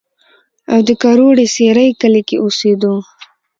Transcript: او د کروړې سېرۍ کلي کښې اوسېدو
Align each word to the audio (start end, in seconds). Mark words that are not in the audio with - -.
او 0.73 0.79
د 0.87 0.89
کروړې 1.01 1.45
سېرۍ 1.55 1.89
کلي 2.01 2.21
کښې 2.27 2.35
اوسېدو 2.41 2.93